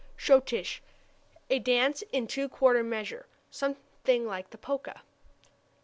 [0.17, 0.79] Schottische
[1.51, 4.93] a dance in two quarter measure, something like the polka.